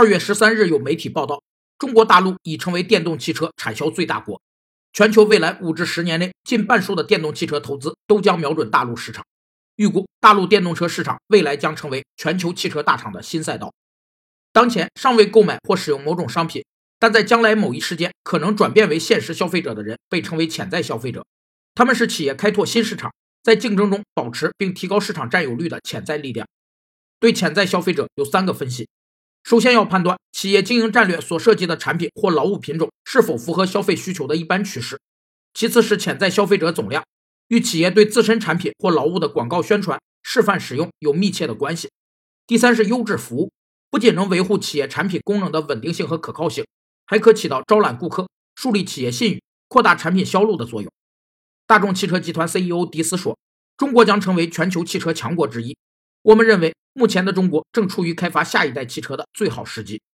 [0.00, 1.42] 二月十三日，有媒体报道，
[1.78, 4.40] 中国大陆已成为电动汽车产销最大国，
[4.94, 9.22] 全球未来五至十年内，近半数的电动汽车投资都将瞄准大陆市场。
[9.76, 13.74] 预估大陆电动车市场未来将成为全球汽车大厂的新赛道。
[14.54, 16.64] 当前尚未购买或使用某种商品，
[16.98, 21.26] 但在将来某一时间可能转变为现实消费者的人，被称为潜在消费者。
[21.74, 23.12] 他们是企业开拓新市场，
[23.42, 26.48] 在竞争中保持并提高市场占有率的潜在力量。
[27.18, 28.88] 对潜在消费者有三个分析：
[29.50, 34.98] 首先要判断企业经营战略所涉及的产品或劳务品种是否符合消费需求的一般趋势；
[35.52, 37.02] 其次是潜在消费者总量。
[37.48, 41.90] 与企业对自身产品或劳务的广告宣传、示范使用有密切的关系。
[42.46, 43.50] 第三是优质服务，
[43.90, 46.64] 不仅能维护企业产品功能的稳定性和可靠性，
[47.04, 50.88] 还可起到招揽顾客、树立企业信誉、扩大产品销路的作用。
[51.66, 53.36] 大众汽车集团 CEO 迪斯说
[53.76, 55.76] ：“中国将成为全球汽车强国之一。
[56.22, 60.00] 我们认为，目前的中国正处于开发下一代汽车的最好时机。”